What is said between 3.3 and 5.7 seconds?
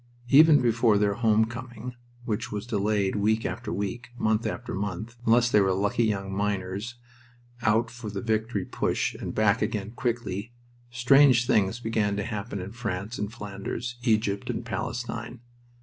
after week, month after month, unless they